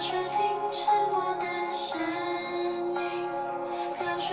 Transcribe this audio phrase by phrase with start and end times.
[0.00, 0.38] 却听
[0.70, 1.98] 沉默的声
[2.94, 2.96] 音，
[3.92, 4.32] 飘雪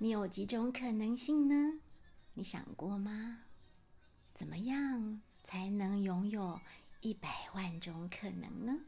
[0.00, 1.80] 你有几种可能性呢？
[2.34, 3.40] 你想过吗？
[4.32, 6.60] 怎么样才能拥有
[7.00, 8.84] 一百万种可能呢？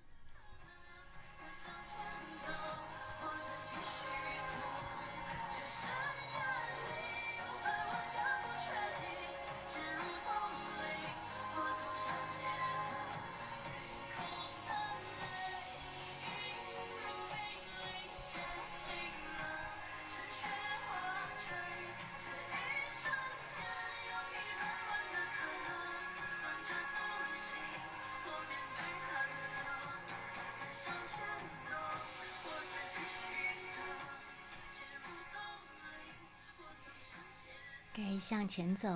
[38.20, 38.88] 向前走，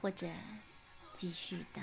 [0.00, 0.28] 或者
[1.14, 1.82] 继续等。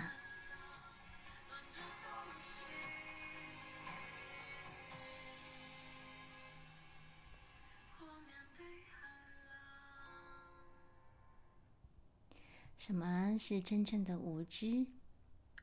[12.75, 14.85] 什么是真正的无知？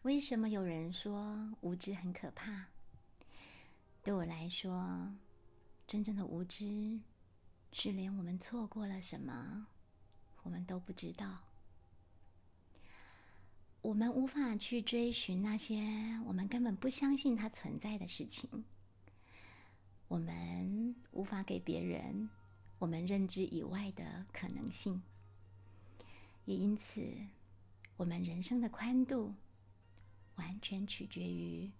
[0.02, 2.66] 为什么有人说无知很可怕？
[4.02, 5.12] 对我来说，
[5.86, 7.00] 真正的无知
[7.72, 9.66] 是连我们错过了什么，
[10.46, 11.38] 我们都不知道。
[13.82, 15.80] 我们无法去追寻那些
[16.24, 18.64] 我们根本不相信它存在的事情。
[20.06, 22.31] 我们无法给别人
[22.78, 25.02] 我们认知以外的可能性。
[26.44, 27.04] 也因此，
[27.96, 29.34] 我们人生的宽度
[30.37, 31.72] 完全取决于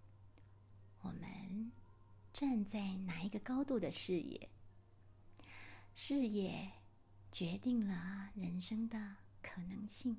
[1.02, 1.70] 我们
[2.32, 4.48] 站在哪一个高度的视野。
[5.94, 6.72] 视野
[7.36, 8.98] 决定了人生的
[9.42, 10.16] 可能性。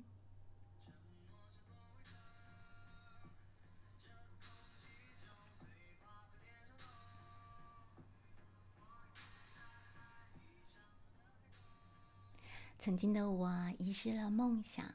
[12.78, 14.94] 曾经的我遗失了梦想。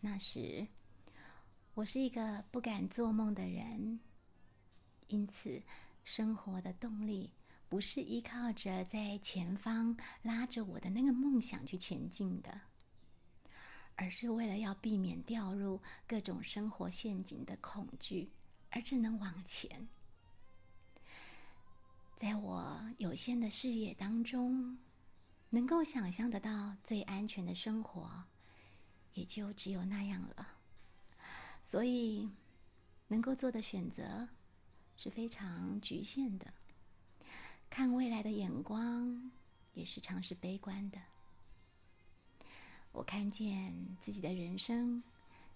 [0.00, 0.66] 那时，
[1.74, 4.00] 我是一个不敢做梦的人，
[5.06, 5.62] 因此
[6.02, 7.30] 生活的动力
[7.70, 12.60] 不是依靠着在前方拉着我的那个梦想去前进的，
[13.94, 18.32] 而是为了要避免掉入各种生活陷阱的恐惧，
[18.70, 19.88] 而只能往前。
[22.16, 24.76] 在我有限的视野当中，
[25.50, 28.24] 能够想象得到最安全的生活，
[29.14, 30.56] 也就只有那样了。
[31.62, 32.28] 所以，
[33.06, 34.28] 能够做的选择
[34.96, 36.52] 是非常局限的。
[37.70, 39.30] 看未来的眼光
[39.74, 41.00] 也时常是悲观的。
[42.90, 45.02] 我看见自己的人生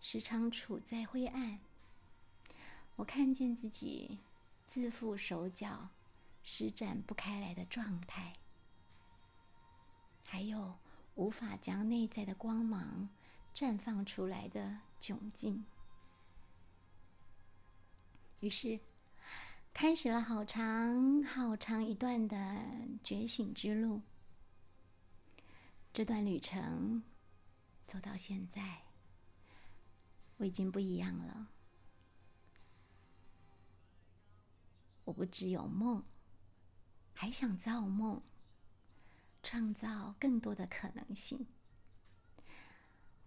[0.00, 1.58] 时常处在灰暗，
[2.94, 4.20] 我看见自己
[4.64, 5.88] 自负手脚、
[6.44, 8.34] 施展不开来的状态，
[10.24, 10.78] 还有
[11.16, 13.08] 无法将内在的光芒
[13.52, 15.66] 绽放出来的窘境。
[18.38, 18.78] 于是。
[19.74, 22.64] 开始了好长好长一段的
[23.02, 24.00] 觉醒之路。
[25.92, 27.02] 这段旅程
[27.84, 28.82] 走到现在，
[30.36, 31.48] 我已经不一样了。
[35.02, 36.04] 我不只有梦，
[37.12, 38.22] 还想造梦，
[39.42, 41.44] 创造更多的可能性。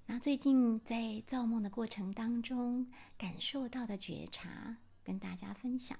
[0.05, 5.99] 那最近在造梦的过程当中，感受到的觉察，跟大家分享。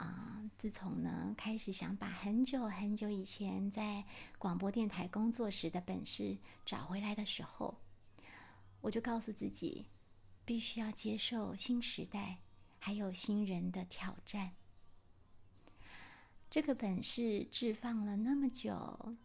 [0.00, 4.02] 啊，自从呢开始想把很久很久以前在
[4.38, 7.78] 广播电台工作时的本事找回来的时候，
[8.80, 9.88] 我就告诉自己，
[10.46, 12.38] 必须要接受新时代
[12.78, 14.52] 还有新人的挑战。
[16.50, 19.16] 这个本事置放了那么久，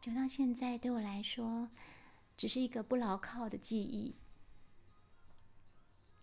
[0.00, 1.68] 就到现在对我来说，
[2.36, 4.14] 只是一个不牢靠的记忆，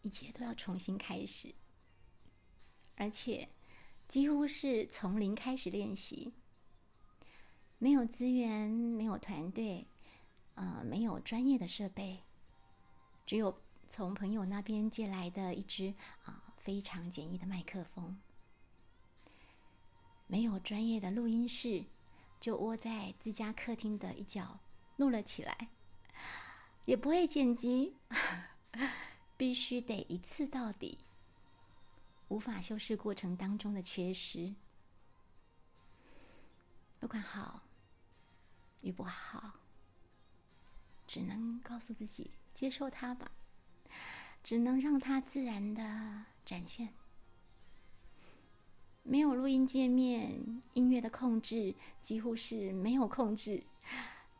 [0.03, 1.53] 一切都要重新开始，
[2.95, 3.49] 而且。
[4.09, 6.33] 几乎是从零开始练习，
[7.77, 9.85] 没有资源，没有团队，
[10.55, 12.23] 呃，没有专业的设备，
[13.23, 18.19] 只有从朋友那边借来的一支啊非常简易的麦克风，
[20.25, 21.85] 没有专业的录音室，
[22.39, 24.59] 就窝在自家客厅的一角
[24.97, 25.69] 录了起来，
[26.85, 27.93] 也不会剪辑，
[29.37, 30.97] 必须得一次到底。
[32.29, 34.53] 无法修饰过程当中的缺失，
[36.99, 37.61] 不管好
[38.81, 39.53] 与不好，
[41.07, 43.31] 只能告诉自己接受它吧，
[44.43, 46.89] 只能让它自然的展现。
[49.01, 53.63] 没有录音界面，音乐的控制几乎是没有控制，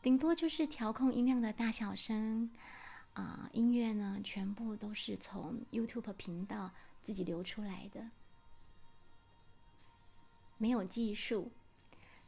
[0.00, 2.50] 顶多就是调控音量的大小声。
[3.20, 6.70] 啊，音乐呢，全部都是从 YouTube 频道。
[7.02, 8.10] 自己流出来的，
[10.58, 11.50] 没有技术，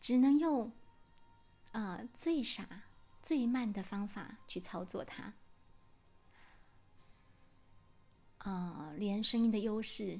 [0.00, 0.72] 只能用
[1.72, 2.84] 呃最傻、
[3.22, 5.34] 最慢的方法去操作它。
[8.38, 10.18] 呃，连声音的优势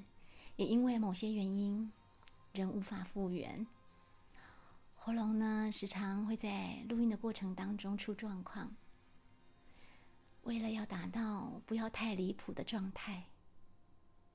[0.56, 1.90] 也因为某些原因，
[2.52, 3.66] 仍无法复原。
[4.96, 8.76] 喉咙呢，时常会在录音的过程当中出状况。
[10.42, 13.24] 为了要达到不要太离谱的状态。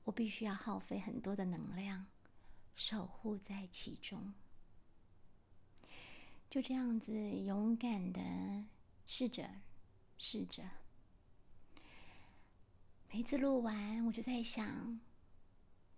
[0.04, 2.06] 我必须要耗费很多的能量，
[2.74, 4.32] 守护在其中。
[6.48, 8.20] 就这样子勇敢的
[9.04, 9.46] 试着，
[10.16, 10.62] 试着。
[13.12, 14.98] 每次录完，我就在想，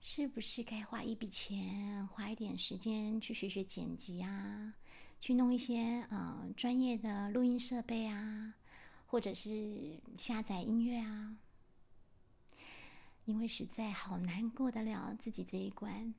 [0.01, 4.73] 是不是该花一笔钱，花一点时间去学学剪辑啊，
[5.21, 8.55] 去弄一些呃专业的录音设备啊，
[9.11, 11.37] 或者是下载音乐啊。
[13.25, 16.15] 因为实在好难过得了自己这一关。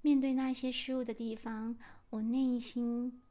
[0.00, 1.76] 面对那些失误的地方，
[2.08, 3.22] 我内心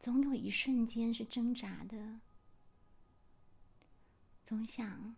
[0.00, 2.20] 总有一瞬间是挣扎的，
[4.44, 5.14] 总想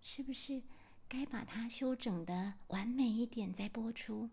[0.00, 0.62] 是不是
[1.08, 4.30] 该把它修整的完美一点再播出，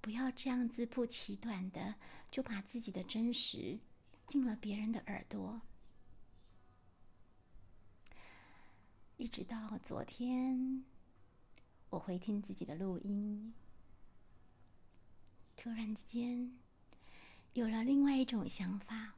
[0.00, 1.94] 不要这样自不其短的
[2.30, 3.78] 就把自己的真实
[4.26, 5.62] 进了别人的耳朵。
[9.16, 10.84] 一直到昨天，
[11.88, 13.54] 我回听自己的录音，
[15.56, 16.58] 突然之间
[17.54, 19.14] 有了另外一种想法，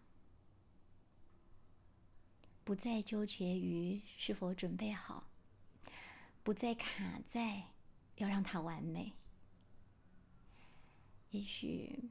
[2.62, 5.27] 不再纠结于是否准备好，
[6.45, 7.65] 不再卡在
[8.17, 9.15] 要让它完美。
[11.31, 12.11] 也许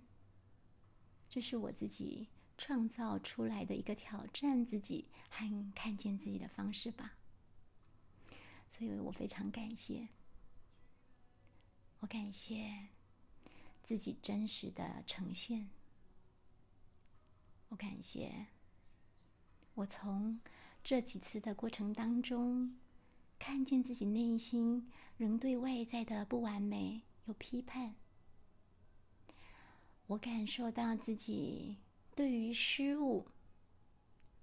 [1.30, 2.28] 这是我自己
[2.58, 7.14] 创造出来的一个挑战自己和看见自己的方式吧。
[8.68, 10.08] 所以我非常感谢，
[12.00, 12.88] 我感谢
[13.82, 15.70] 自己真实的呈现，
[17.70, 18.48] 我感谢
[19.76, 20.40] 我从
[20.84, 22.78] 这几次的过程当中
[23.40, 27.96] 看见自己内心仍对外在的不完美有批判。
[30.08, 31.78] 我感受到自己
[32.18, 33.28] 对于失误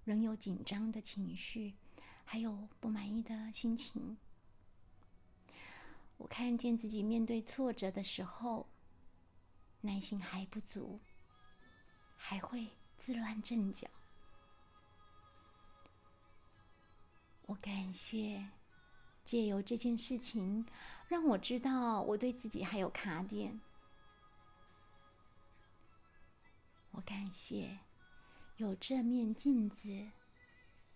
[0.05, 1.75] 仍有紧张的情绪，
[2.23, 4.15] 还有不满意的心情。
[6.15, 8.69] 我看见自己面对挫折的时候，
[9.81, 11.01] 耐心还不足，
[12.15, 13.89] 还会自乱阵脚。
[17.41, 18.51] 我感谢
[19.25, 20.65] 借由这件事情，
[21.09, 23.59] 让我知道我对自己还有卡点。
[26.95, 27.77] 我感谢
[28.55, 30.09] 有这面镜子，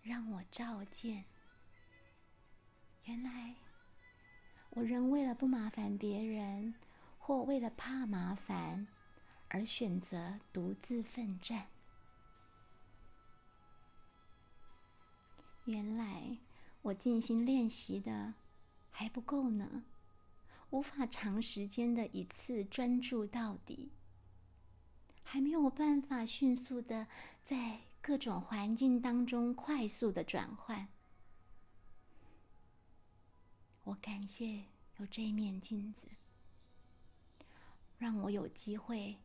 [0.01, 1.25] 让我照见。
[3.03, 3.53] 原来
[4.70, 6.74] 我仍为了不麻烦别人，
[7.18, 8.88] 或为了怕麻烦，
[9.50, 11.68] 而选择独自奋战。
[15.65, 16.38] 原来
[16.82, 18.36] 我静心练习的
[18.89, 19.84] 还不够呢，
[20.70, 23.91] 无法长时间的一次专注到底，
[25.32, 27.06] 还没有办法迅速的
[27.44, 30.88] 在各种环境当中快速的转换。
[33.84, 34.64] 我感谢
[34.98, 36.08] 有这面镜子，
[38.00, 39.18] 让我有机会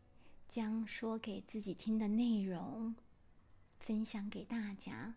[0.47, 2.95] 将说给自己听的内容
[3.81, 5.15] 分享给大家。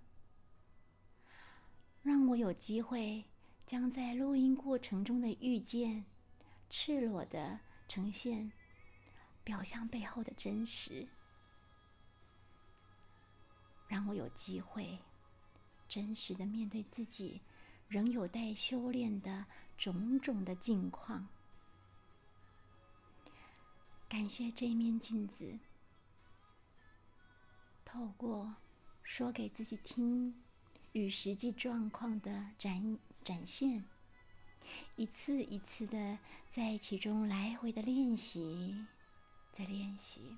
[2.01, 3.25] 让我有机会
[3.65, 6.05] 将在录音过程中的遇见，
[6.69, 8.53] 赤裸的呈现
[9.47, 11.07] 表象背后的真实。
[13.87, 14.99] 让我有机会
[15.87, 17.41] 真实的面对自己
[17.87, 19.45] 仍有待修炼的
[19.77, 21.29] 种种的境况。
[24.09, 25.57] 感谢这面镜子，
[27.85, 28.53] 透过
[29.01, 30.43] 说给自己听。
[30.93, 33.85] 与实际状况的展展现，
[34.95, 38.85] 一次一次的在其中来回的练习，
[39.57, 40.37] 在练习，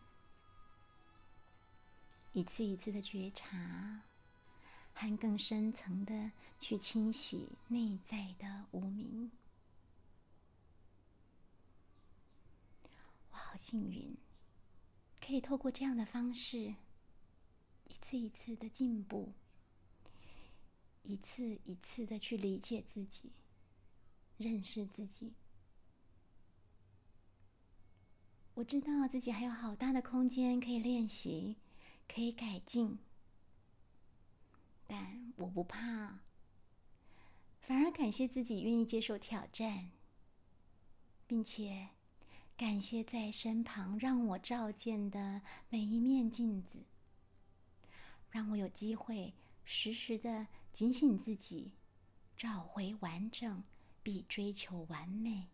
[2.31, 4.03] 一次一次的觉察，
[4.93, 9.29] 和更深层的去清洗内在的无名。
[13.31, 14.15] 我好幸运，
[15.19, 16.75] 可以透过这样的方式，
[17.89, 19.33] 一次一次的进步。
[21.03, 23.33] 一次一次的去理解自己，
[24.37, 25.33] 认识自己。
[28.59, 31.55] 我知道自己还有好大的空间可以练习，
[32.09, 32.99] 可以改进，
[34.85, 36.19] 但我不怕，
[37.61, 39.91] 反而感谢自己愿意接受挑战，
[41.25, 41.87] 并且
[42.57, 46.79] 感谢在身旁让我照见的每一面镜子，
[48.29, 50.47] 让我有机会时时的。
[50.73, 51.71] 警醒自己，
[52.37, 53.63] 找回完整
[54.03, 55.47] 比追求完美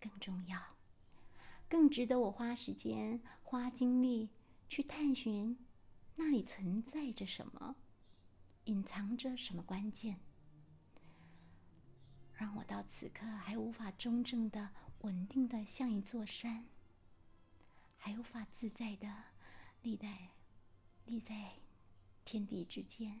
[0.00, 0.75] 更重要，
[1.68, 4.30] 更值得我花时间、花精力
[4.68, 5.58] 去探寻
[6.14, 7.76] 那里存在着什么，
[8.64, 10.20] 隐藏着什么关键，
[12.34, 14.70] 让我到此刻还无法中正的、
[15.00, 16.66] 稳定的像一座山，
[17.96, 19.24] 还无法自在的
[19.82, 20.30] 立在
[21.04, 21.52] 立在
[22.24, 23.20] 天地之间。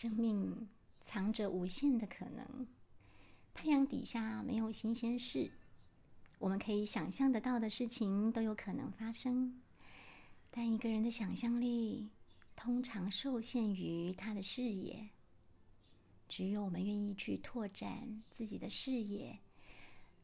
[0.00, 0.68] 生命
[1.00, 2.68] 藏着无限的可能，
[3.52, 5.50] 太阳底下没有新鲜事，
[6.38, 9.60] 我们可以想象得到的事情都有可能发生。
[10.52, 12.10] 但一个人的想象力
[12.54, 15.08] 通常受限于他的视野，
[16.28, 19.40] 只有我们愿意去拓展自己的视野，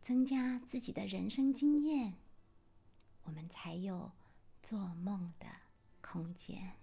[0.00, 2.14] 增加自己的人生经验，
[3.24, 4.12] 我们才有
[4.62, 5.46] 做梦的
[6.00, 6.74] 空间。